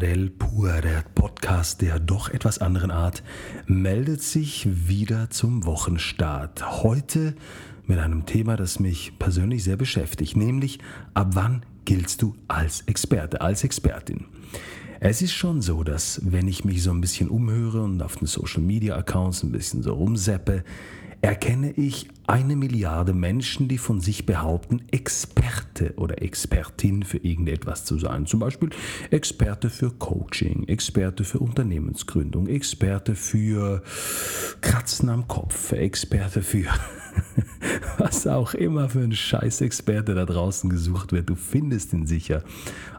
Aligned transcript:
Adel 0.00 0.30
Pur, 0.30 0.80
der 0.80 1.04
Podcast 1.14 1.82
der 1.82 1.98
doch 2.00 2.30
etwas 2.30 2.56
anderen 2.56 2.90
Art, 2.90 3.22
meldet 3.66 4.22
sich 4.22 4.66
wieder 4.88 5.28
zum 5.28 5.66
Wochenstart. 5.66 6.82
Heute 6.82 7.34
mit 7.84 7.98
einem 7.98 8.24
Thema, 8.24 8.56
das 8.56 8.80
mich 8.80 9.18
persönlich 9.18 9.62
sehr 9.62 9.76
beschäftigt, 9.76 10.38
nämlich 10.38 10.78
ab 11.12 11.32
wann 11.34 11.66
giltst 11.84 12.22
du 12.22 12.34
als 12.48 12.82
Experte, 12.82 13.40
als 13.40 13.64
Expertin? 13.64 14.26
Es 15.00 15.22
ist 15.22 15.32
schon 15.32 15.62
so, 15.62 15.82
dass 15.82 16.20
wenn 16.24 16.46
ich 16.46 16.64
mich 16.64 16.82
so 16.82 16.90
ein 16.90 17.00
bisschen 17.00 17.30
umhöre 17.30 17.82
und 17.82 18.02
auf 18.02 18.16
den 18.16 18.26
Social 18.26 18.62
Media 18.62 18.96
Accounts 18.96 19.42
ein 19.42 19.50
bisschen 19.50 19.82
so 19.82 19.94
rumseppe, 19.94 20.62
erkenne 21.22 21.72
ich 21.72 22.08
eine 22.26 22.56
Milliarde 22.56 23.12
Menschen, 23.12 23.68
die 23.68 23.78
von 23.78 24.00
sich 24.00 24.24
behaupten, 24.24 24.82
Experte 24.90 25.94
oder 25.96 26.22
Expertin 26.22 27.02
für 27.02 27.18
irgendetwas 27.18 27.84
zu 27.84 27.98
sein. 27.98 28.26
Zum 28.26 28.40
Beispiel 28.40 28.70
Experte 29.10 29.68
für 29.68 29.90
Coaching, 29.90 30.68
Experte 30.68 31.24
für 31.24 31.40
Unternehmensgründung, 31.40 32.46
Experte 32.46 33.14
für 33.14 33.82
Kratzen 34.60 35.08
am 35.08 35.28
Kopf, 35.28 35.72
Experte 35.72 36.42
für 36.42 36.66
was 37.98 38.26
auch 38.26 38.54
immer 38.54 38.88
für 38.88 39.00
ein 39.00 39.14
Scheiß-Experte 39.14 40.14
da 40.14 40.24
draußen 40.24 40.70
gesucht 40.70 41.12
wird. 41.12 41.28
Du 41.28 41.34
findest 41.34 41.92
ihn 41.92 42.06
sicher 42.06 42.42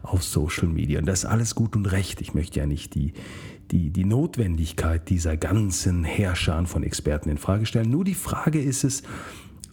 auf 0.03 0.23
Social 0.23 0.67
Media. 0.67 0.99
Und 0.99 1.05
das 1.05 1.19
ist 1.19 1.25
alles 1.25 1.55
gut 1.55 1.75
und 1.75 1.85
recht. 1.87 2.21
Ich 2.21 2.33
möchte 2.33 2.59
ja 2.59 2.65
nicht 2.65 2.95
die, 2.95 3.13
die, 3.71 3.89
die 3.89 4.05
Notwendigkeit 4.05 5.09
dieser 5.09 5.37
ganzen 5.37 6.03
Herrscher 6.03 6.65
von 6.65 6.83
Experten 6.83 7.29
in 7.29 7.37
Frage 7.37 7.65
stellen. 7.65 7.89
Nur 7.89 8.03
die 8.03 8.15
Frage 8.15 8.61
ist 8.61 8.83
es, 8.83 9.03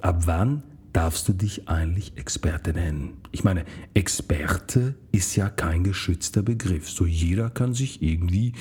ab 0.01 0.23
wann 0.27 0.63
darfst 0.93 1.29
du 1.29 1.33
dich 1.33 1.69
eigentlich 1.69 2.17
Experte 2.17 2.73
nennen? 2.73 3.19
Ich 3.33 3.45
meine, 3.45 3.65
Experte 3.95 4.95
ist 5.13 5.37
ja 5.37 5.49
kein 5.49 5.85
geschützter 5.85 6.43
Begriff. 6.43 6.89
So 6.89 7.07
jeder 7.07 7.51
kann 7.51 7.75
sich 7.75 8.03
irgendwie 8.03 8.53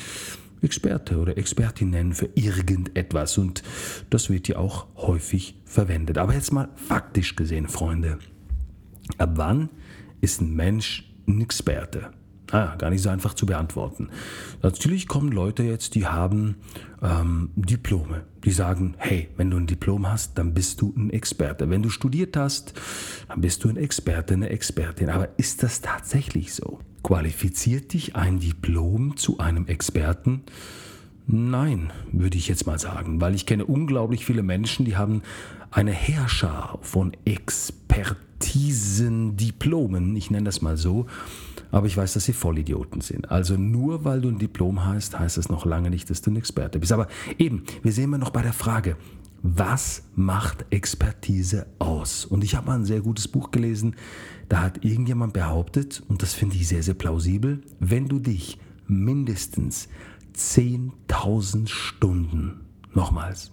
Experte 0.62 1.18
oder 1.18 1.38
Expertin 1.38 1.90
nennen 1.92 2.14
für 2.14 2.30
irgendetwas 2.36 3.38
und 3.38 3.64
das 4.10 4.30
wird 4.30 4.48
ja 4.48 4.58
auch 4.58 4.88
häufig 4.96 5.56
verwendet. 5.66 6.18
Aber 6.18 6.34
jetzt 6.34 6.52
mal 6.52 6.70
faktisch 6.76 7.36
gesehen, 7.36 7.68
Freunde, 7.68 8.20
ab 9.18 9.32
wann 9.36 9.70
ist 10.22 10.42
ein 10.42 10.56
Mensch 10.56 11.12
ein 11.28 11.42
Experte? 11.42 12.12
Ah, 12.52 12.76
gar 12.78 12.90
nicht 12.90 13.02
so 13.02 13.10
einfach 13.10 13.34
zu 13.34 13.46
beantworten. 13.46 14.10
Natürlich 14.62 15.08
kommen 15.08 15.34
Leute 15.34 15.64
jetzt, 15.64 15.96
die 15.96 16.08
haben 16.08 16.56
ähm, 17.02 17.50
Diplome. 17.56 18.24
Die 18.46 18.52
sagen, 18.52 18.96
hey, 18.98 19.28
wenn 19.36 19.50
du 19.50 19.58
ein 19.58 19.68
Diplom 19.68 20.10
hast, 20.10 20.38
dann 20.38 20.54
bist 20.54 20.80
du 20.80 20.94
ein 20.96 21.10
Experte. 21.10 21.70
Wenn 21.70 21.84
du 21.84 21.90
studiert 21.90 22.38
hast, 22.38 22.74
dann 23.28 23.42
bist 23.42 23.64
du 23.64 23.70
ein 23.70 23.76
Experte, 23.76 24.34
eine 24.34 24.50
Expertin. 24.50 25.10
Aber 25.10 25.28
ist 25.38 25.62
das 25.62 25.82
tatsächlich 25.82 26.54
so? 26.54 26.80
Qualifiziert 27.08 27.94
dich 27.94 28.18
ein 28.18 28.40
Diplom 28.40 29.16
zu 29.16 29.38
einem 29.40 29.66
Experten? 29.68 30.42
Nein, 31.26 31.94
würde 32.12 32.38
ich 32.38 32.50
jetzt 32.50 32.68
mal 32.68 32.80
sagen, 32.80 33.22
weil 33.22 33.34
ich 33.34 33.46
kenne 33.46 33.66
unglaublich 33.66 34.26
viele 34.26 34.44
Menschen, 34.44 34.84
die 34.84 34.98
haben 34.98 35.22
eine 35.72 35.94
Herrscher 35.94 36.78
von 36.82 37.16
Expertisen, 37.24 38.18
Diplomen, 39.38 40.18
ich 40.18 40.32
nenne 40.32 40.44
das 40.44 40.62
mal 40.62 40.76
so, 40.76 41.06
aber 41.72 41.88
ich 41.88 41.96
weiß, 41.96 42.12
dass 42.12 42.26
sie 42.26 42.34
Vollidioten 42.34 43.00
sind. 43.00 43.32
Also 43.32 43.56
nur 43.56 44.04
weil 44.04 44.20
du 44.20 44.28
ein 44.28 44.38
Diplom 44.38 44.84
hast, 44.84 45.18
heißt 45.18 45.38
es 45.38 45.48
noch 45.48 45.66
lange 45.66 45.90
nicht, 45.90 46.10
dass 46.10 46.22
du 46.22 46.32
ein 46.32 46.36
Experte 46.36 46.78
bist. 46.78 46.92
Aber 46.92 47.08
eben, 47.38 47.64
wir 47.84 47.94
sehen 47.94 48.04
immer 48.04 48.18
noch 48.18 48.32
bei 48.32 48.42
der 48.42 48.52
Frage, 48.52 48.98
was 49.56 50.04
macht 50.16 50.66
Expertise 50.72 51.68
aus? 51.80 52.26
Und 52.26 52.44
ich 52.44 52.56
habe 52.56 52.68
mal 52.68 52.76
ein 52.76 52.86
sehr 52.86 53.00
gutes 53.00 53.28
Buch 53.30 53.52
gelesen, 53.52 53.96
da 54.50 54.62
hat 54.62 54.84
irgendjemand 54.84 55.34
behauptet, 55.34 56.04
und 56.10 56.22
das 56.22 56.34
finde 56.34 56.58
ich 56.58 56.68
sehr, 56.68 56.84
sehr 56.84 56.96
plausibel, 56.96 57.62
wenn 57.80 58.08
du 58.08 58.20
dich 58.20 58.60
mindestens 58.88 59.88
10.000 60.36 61.70
Stunden, 61.70 62.62
nochmals, 62.94 63.52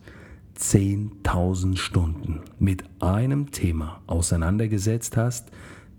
10.000 0.58 1.76
Stunden 1.76 2.40
mit 2.58 2.84
einem 3.00 3.52
Thema 3.52 4.02
auseinandergesetzt 4.06 5.16
hast, 5.16 5.50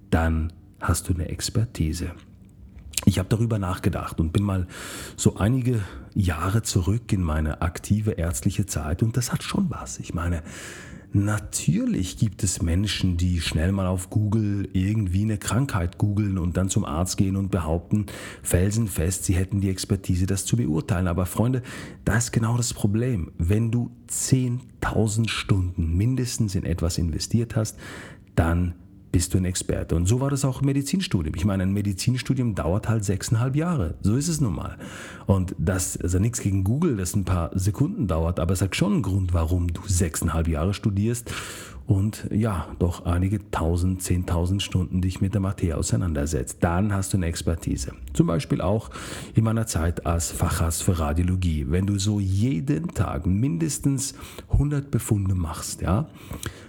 dann 0.09 0.51
hast 0.81 1.07
du 1.07 1.13
eine 1.13 1.29
Expertise. 1.29 2.11
Ich 3.05 3.17
habe 3.19 3.29
darüber 3.29 3.59
nachgedacht 3.59 4.19
und 4.19 4.33
bin 4.33 4.43
mal 4.43 4.67
so 5.15 5.37
einige 5.37 5.81
Jahre 6.15 6.63
zurück 6.63 7.11
in 7.11 7.21
meine 7.21 7.61
aktive 7.61 8.11
ärztliche 8.11 8.65
Zeit 8.65 9.03
und 9.03 9.17
das 9.17 9.31
hat 9.31 9.43
schon 9.43 9.69
was. 9.69 9.99
Ich 9.99 10.13
meine, 10.13 10.41
natürlich 11.11 12.17
gibt 12.17 12.41
es 12.43 12.61
Menschen, 12.61 13.17
die 13.17 13.41
schnell 13.41 13.73
mal 13.73 13.85
auf 13.85 14.09
Google 14.09 14.69
irgendwie 14.71 15.23
eine 15.23 15.37
Krankheit 15.37 15.97
googeln 15.97 16.37
und 16.37 16.55
dann 16.55 16.69
zum 16.69 16.85
Arzt 16.85 17.17
gehen 17.17 17.35
und 17.35 17.51
behaupten, 17.51 18.05
felsenfest, 18.43 19.25
sie 19.25 19.35
hätten 19.35 19.59
die 19.59 19.69
Expertise, 19.69 20.25
das 20.25 20.45
zu 20.45 20.55
beurteilen. 20.55 21.07
Aber 21.07 21.25
Freunde, 21.25 21.61
da 22.05 22.17
ist 22.17 22.31
genau 22.31 22.55
das 22.55 22.73
Problem. 22.73 23.31
Wenn 23.37 23.69
du 23.69 23.91
10.000 24.09 25.27
Stunden 25.29 25.97
mindestens 25.97 26.55
in 26.55 26.63
etwas 26.63 26.97
investiert 26.97 27.57
hast, 27.57 27.77
dann 28.35 28.73
bist 29.15 29.33
du 29.33 29.37
ein 29.37 29.45
Experte. 29.45 29.95
Und 29.95 30.07
so 30.07 30.19
war 30.19 30.29
das 30.29 30.43
auch 30.43 30.59
im 30.59 30.65
Medizinstudium. 30.65 31.35
Ich 31.37 31.45
meine, 31.45 31.63
ein 31.63 31.71
Medizinstudium 31.71 32.53
dauert 32.53 32.89
halt 32.89 33.05
sechseinhalb 33.05 33.55
Jahre. 33.55 33.93
So 34.01 34.17
ist 34.17 34.27
es 34.27 34.41
nun 34.41 34.53
mal. 34.53 34.77
Und 35.25 35.55
das, 35.57 35.95
also 35.95 36.19
nichts 36.19 36.41
gegen 36.41 36.65
Google, 36.65 36.97
das 36.97 37.15
ein 37.15 37.23
paar 37.23 37.49
Sekunden 37.57 38.07
dauert, 38.07 38.41
aber 38.41 38.51
es 38.51 38.61
hat 38.61 38.75
schon 38.75 38.91
einen 38.91 39.01
Grund, 39.03 39.33
warum 39.33 39.71
du 39.71 39.79
sechseinhalb 39.87 40.49
Jahre 40.49 40.73
studierst 40.73 41.31
und 41.87 42.27
ja, 42.31 42.67
doch 42.79 43.05
einige 43.05 43.51
tausend, 43.51 44.01
zehntausend 44.01 44.63
Stunden 44.63 45.01
dich 45.01 45.21
mit 45.21 45.35
der 45.35 45.41
Materie 45.41 45.77
auseinandersetzt. 45.77 46.57
Dann 46.61 46.91
hast 46.91 47.13
du 47.13 47.17
eine 47.17 47.27
Expertise. 47.27 47.91
Zum 48.13 48.25
Beispiel 48.25 48.59
auch 48.59 48.89
in 49.35 49.43
meiner 49.43 49.67
Zeit 49.67 50.05
als 50.05 50.31
Facharzt 50.31 50.81
für 50.81 50.97
Radiologie. 50.97 51.65
Wenn 51.69 51.85
du 51.85 51.99
so 51.99 52.19
jeden 52.19 52.87
Tag 52.89 53.27
mindestens 53.27 54.15
100 54.49 54.89
Befunde 54.89 55.35
machst, 55.35 55.81
ja, 55.81 56.07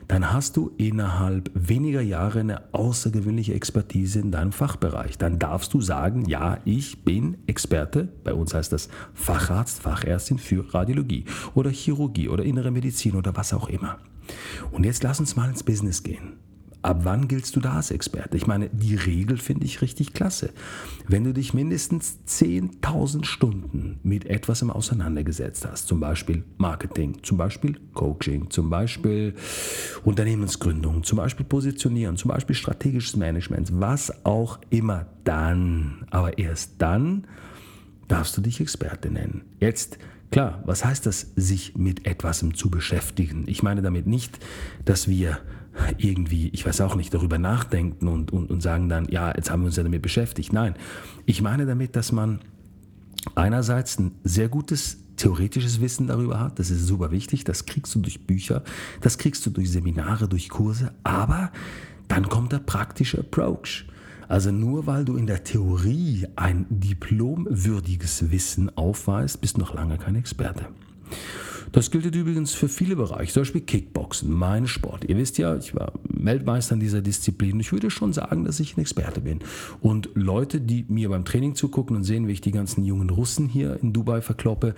dann 0.06 0.32
hast 0.32 0.56
du 0.56 0.70
innerhalb 0.76 1.50
weniger 1.54 2.02
Jahre 2.02 2.40
eine 2.40 2.74
außergewöhnliche 2.74 3.54
Expertise 3.54 4.20
in 4.20 4.30
deinem 4.30 4.52
Fachbereich. 4.52 5.16
Dann 5.18 5.38
darfst 5.38 5.72
du 5.72 5.80
sagen, 5.80 6.26
ja, 6.26 6.58
ich 6.64 7.04
bin 7.04 7.38
Experte, 7.46 8.08
bei 8.22 8.34
uns 8.34 8.54
heißt 8.54 8.72
das 8.72 8.88
Facharzt, 9.14 9.80
Fachärztin 9.80 10.38
für 10.38 10.74
Radiologie 10.74 11.24
oder 11.54 11.70
Chirurgie 11.70 12.28
oder 12.28 12.44
innere 12.44 12.70
Medizin 12.70 13.16
oder 13.16 13.34
was 13.34 13.52
auch 13.52 13.68
immer. 13.68 13.98
Und 14.70 14.84
jetzt 14.84 15.02
lass 15.02 15.20
uns 15.20 15.36
mal 15.36 15.48
ins 15.48 15.62
Business 15.62 16.02
gehen. 16.02 16.38
Ab 16.86 17.00
wann 17.02 17.26
giltst 17.26 17.56
du 17.56 17.60
da 17.60 17.72
als 17.72 17.90
Experte? 17.90 18.36
Ich 18.36 18.46
meine, 18.46 18.68
die 18.68 18.94
Regel 18.94 19.38
finde 19.38 19.64
ich 19.64 19.82
richtig 19.82 20.12
klasse. 20.12 20.50
Wenn 21.08 21.24
du 21.24 21.32
dich 21.34 21.52
mindestens 21.52 22.18
10.000 22.28 23.24
Stunden 23.24 23.98
mit 24.04 24.26
etwas 24.26 24.62
im 24.62 24.70
Auseinandergesetzt 24.70 25.66
hast, 25.68 25.88
zum 25.88 25.98
Beispiel 25.98 26.44
Marketing, 26.58 27.24
zum 27.24 27.38
Beispiel 27.38 27.76
Coaching, 27.92 28.50
zum 28.50 28.70
Beispiel 28.70 29.34
Unternehmensgründung, 30.04 31.02
zum 31.02 31.16
Beispiel 31.16 31.44
Positionieren, 31.44 32.16
zum 32.16 32.28
Beispiel 32.28 32.54
strategisches 32.54 33.16
Management, 33.16 33.80
was 33.80 34.24
auch 34.24 34.60
immer, 34.70 35.06
dann, 35.24 36.06
aber 36.10 36.38
erst 36.38 36.74
dann 36.78 37.26
darfst 38.06 38.36
du 38.36 38.40
dich 38.40 38.60
Experte 38.60 39.10
nennen. 39.10 39.42
Jetzt 39.58 39.98
Klar, 40.30 40.62
was 40.64 40.84
heißt 40.84 41.06
das, 41.06 41.32
sich 41.36 41.76
mit 41.76 42.06
etwas 42.06 42.44
zu 42.54 42.70
beschäftigen? 42.70 43.44
Ich 43.46 43.62
meine 43.62 43.82
damit 43.82 44.06
nicht, 44.06 44.38
dass 44.84 45.08
wir 45.08 45.38
irgendwie, 45.98 46.48
ich 46.48 46.66
weiß 46.66 46.80
auch 46.80 46.94
nicht, 46.94 47.12
darüber 47.12 47.38
nachdenken 47.38 48.08
und, 48.08 48.32
und, 48.32 48.50
und 48.50 48.62
sagen 48.62 48.88
dann, 48.88 49.06
ja, 49.08 49.34
jetzt 49.34 49.50
haben 49.50 49.62
wir 49.62 49.66
uns 49.66 49.76
ja 49.76 49.82
damit 49.82 50.02
beschäftigt. 50.02 50.52
Nein, 50.52 50.74
ich 51.26 51.42
meine 51.42 51.66
damit, 51.66 51.96
dass 51.96 52.12
man 52.12 52.40
einerseits 53.34 53.98
ein 53.98 54.12
sehr 54.24 54.48
gutes 54.48 54.98
theoretisches 55.16 55.80
Wissen 55.80 56.06
darüber 56.06 56.40
hat, 56.40 56.58
das 56.58 56.70
ist 56.70 56.86
super 56.86 57.10
wichtig, 57.10 57.44
das 57.44 57.66
kriegst 57.66 57.94
du 57.94 58.00
durch 58.00 58.26
Bücher, 58.26 58.62
das 59.00 59.18
kriegst 59.18 59.44
du 59.46 59.50
durch 59.50 59.70
Seminare, 59.70 60.28
durch 60.28 60.48
Kurse, 60.48 60.92
aber 61.04 61.52
dann 62.08 62.28
kommt 62.28 62.52
der 62.52 62.58
praktische 62.58 63.20
Approach. 63.20 63.86
Also 64.28 64.50
nur 64.50 64.86
weil 64.86 65.04
du 65.04 65.16
in 65.16 65.26
der 65.26 65.44
Theorie 65.44 66.26
ein 66.36 66.66
diplomwürdiges 66.68 68.30
Wissen 68.30 68.76
aufweist, 68.76 69.40
bist 69.40 69.56
du 69.56 69.60
noch 69.60 69.74
lange 69.74 69.98
kein 69.98 70.16
Experte. 70.16 70.66
Das 71.72 71.90
gilt 71.90 72.14
übrigens 72.14 72.54
für 72.54 72.68
viele 72.68 72.96
Bereiche, 72.96 73.32
zum 73.32 73.42
Beispiel 73.42 73.60
Kickboxen, 73.60 74.32
mein 74.32 74.66
Sport. 74.66 75.04
Ihr 75.04 75.16
wisst 75.16 75.36
ja, 75.36 75.56
ich 75.56 75.74
war 75.74 75.92
Weltmeister 76.04 76.74
in 76.74 76.80
dieser 76.80 77.02
Disziplin. 77.02 77.60
Ich 77.60 77.72
würde 77.72 77.90
schon 77.90 78.12
sagen, 78.12 78.44
dass 78.44 78.60
ich 78.60 78.76
ein 78.76 78.80
Experte 78.80 79.20
bin. 79.20 79.40
Und 79.80 80.08
Leute, 80.14 80.60
die 80.60 80.86
mir 80.88 81.08
beim 81.08 81.24
Training 81.24 81.54
zugucken 81.54 81.96
und 81.96 82.04
sehen, 82.04 82.28
wie 82.28 82.32
ich 82.32 82.40
die 82.40 82.52
ganzen 82.52 82.84
jungen 82.84 83.10
Russen 83.10 83.48
hier 83.48 83.78
in 83.82 83.92
Dubai 83.92 84.22
verkloppe, 84.22 84.74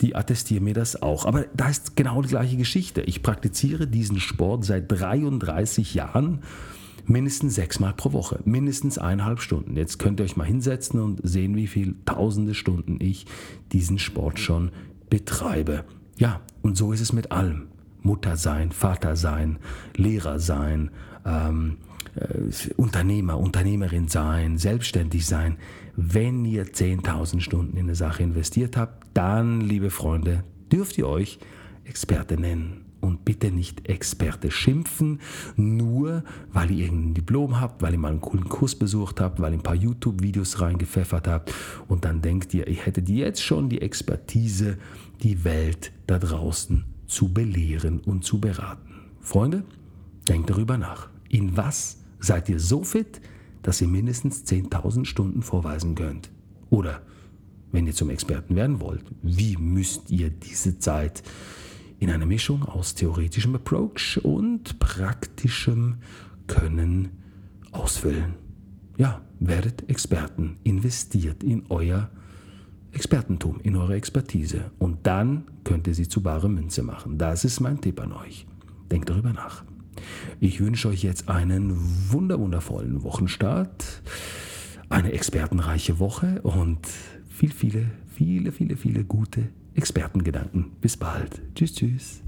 die 0.00 0.14
attestieren 0.14 0.64
mir 0.64 0.74
das 0.74 1.00
auch. 1.00 1.26
Aber 1.26 1.46
da 1.54 1.68
ist 1.68 1.96
genau 1.96 2.22
die 2.22 2.28
gleiche 2.28 2.56
Geschichte. 2.56 3.02
Ich 3.02 3.22
praktiziere 3.22 3.86
diesen 3.86 4.20
Sport 4.20 4.64
seit 4.64 4.90
33 4.90 5.94
Jahren 5.94 6.40
mindestens 7.06 7.54
sechsmal 7.54 7.94
pro 7.94 8.12
Woche, 8.12 8.40
mindestens 8.44 8.98
eineinhalb 8.98 9.40
Stunden. 9.40 9.76
Jetzt 9.76 9.98
könnt 9.98 10.20
ihr 10.20 10.24
euch 10.24 10.36
mal 10.36 10.46
hinsetzen 10.46 11.00
und 11.00 11.20
sehen, 11.22 11.56
wie 11.56 11.66
viele 11.66 11.94
tausende 12.04 12.54
Stunden 12.54 12.98
ich 13.00 13.26
diesen 13.72 13.98
Sport 13.98 14.38
schon 14.38 14.70
betreibe. 15.10 15.84
Ja, 16.16 16.40
und 16.62 16.76
so 16.76 16.92
ist 16.92 17.00
es 17.00 17.12
mit 17.12 17.32
allem. 17.32 17.68
Mutter 18.02 18.36
sein, 18.36 18.72
Vater 18.72 19.14
sein, 19.16 19.58
Lehrer 19.96 20.40
sein, 20.40 20.90
ähm, 21.24 21.78
äh, 22.16 22.72
Unternehmer, 22.76 23.38
Unternehmerin 23.38 24.08
sein, 24.08 24.58
selbstständig 24.58 25.26
sein. 25.26 25.56
Wenn 25.94 26.44
ihr 26.44 26.66
10.000 26.66 27.40
Stunden 27.40 27.76
in 27.76 27.84
eine 27.84 27.94
Sache 27.94 28.22
investiert 28.22 28.76
habt, 28.76 29.06
dann, 29.14 29.60
liebe 29.60 29.90
Freunde, 29.90 30.42
dürft 30.70 30.98
ihr 30.98 31.06
euch 31.06 31.38
Experte 31.84 32.40
nennen 32.40 32.91
und 33.02 33.24
bitte 33.26 33.50
nicht 33.50 33.88
Experte 33.88 34.50
schimpfen, 34.50 35.20
nur 35.56 36.24
weil 36.52 36.70
ihr 36.70 36.86
irgendein 36.86 37.14
Diplom 37.14 37.60
habt, 37.60 37.82
weil 37.82 37.92
ihr 37.92 37.98
mal 37.98 38.08
einen 38.08 38.20
coolen 38.20 38.48
Kurs 38.48 38.74
besucht 38.74 39.20
habt, 39.20 39.40
weil 39.40 39.52
ihr 39.52 39.58
ein 39.58 39.62
paar 39.62 39.74
YouTube-Videos 39.74 40.60
reingepfeffert 40.60 41.28
habt 41.28 41.52
und 41.88 42.04
dann 42.04 42.22
denkt 42.22 42.54
ihr, 42.54 42.66
ihr 42.66 42.76
hättet 42.76 43.08
jetzt 43.08 43.42
schon 43.42 43.68
die 43.68 43.82
Expertise, 43.82 44.78
die 45.22 45.44
Welt 45.44 45.92
da 46.06 46.18
draußen 46.18 46.84
zu 47.06 47.32
belehren 47.32 48.00
und 48.00 48.24
zu 48.24 48.40
beraten. 48.40 48.94
Freunde, 49.20 49.64
denkt 50.28 50.48
darüber 50.48 50.78
nach. 50.78 51.10
In 51.28 51.56
was 51.56 51.98
seid 52.20 52.48
ihr 52.48 52.60
so 52.60 52.84
fit, 52.84 53.20
dass 53.62 53.80
ihr 53.80 53.88
mindestens 53.88 54.44
10.000 54.44 55.04
Stunden 55.04 55.42
vorweisen 55.42 55.94
könnt? 55.94 56.30
Oder 56.70 57.02
wenn 57.72 57.86
ihr 57.86 57.94
zum 57.94 58.10
Experten 58.10 58.54
werden 58.54 58.80
wollt, 58.80 59.04
wie 59.22 59.56
müsst 59.56 60.10
ihr 60.10 60.30
diese 60.30 60.78
Zeit 60.78 61.22
in 62.02 62.10
einer 62.10 62.26
Mischung 62.26 62.64
aus 62.64 62.96
theoretischem 62.96 63.54
Approach 63.54 64.18
und 64.24 64.80
praktischem 64.80 65.98
Können 66.48 67.10
ausfüllen. 67.70 68.34
Ja, 68.98 69.20
werdet 69.38 69.88
Experten, 69.88 70.56
investiert 70.64 71.44
in 71.44 71.62
euer 71.68 72.10
Expertentum, 72.90 73.60
in 73.62 73.76
eure 73.76 73.94
Expertise 73.94 74.72
und 74.80 75.06
dann 75.06 75.44
könnt 75.62 75.86
ihr 75.86 75.94
sie 75.94 76.08
zu 76.08 76.22
bare 76.22 76.48
Münze 76.48 76.82
machen. 76.82 77.18
Das 77.18 77.44
ist 77.44 77.60
mein 77.60 77.80
Tipp 77.80 78.00
an 78.00 78.12
euch. 78.12 78.48
Denkt 78.90 79.08
darüber 79.08 79.32
nach. 79.32 79.62
Ich 80.40 80.58
wünsche 80.58 80.88
euch 80.88 81.04
jetzt 81.04 81.28
einen 81.28 81.72
wunderwundervollen 82.10 83.04
Wochenstart, 83.04 84.02
eine 84.88 85.12
expertenreiche 85.12 86.00
Woche 86.00 86.42
und 86.42 86.84
viel, 87.28 87.52
viele, 87.52 87.92
viele, 88.08 88.50
viele, 88.50 88.76
viele 88.76 89.04
gute 89.04 89.50
Expertengedanken. 89.74 90.72
Bis 90.80 90.96
bald. 90.96 91.40
Tschüss, 91.54 91.74
tschüss. 91.74 92.22